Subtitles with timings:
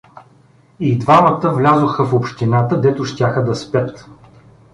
[0.79, 4.09] И двамата влязоха в общината, дето щяха да спят.